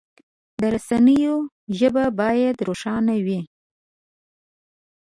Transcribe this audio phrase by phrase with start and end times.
[0.59, 1.35] د رسنیو
[1.79, 3.41] ژبه باید روښانه وي.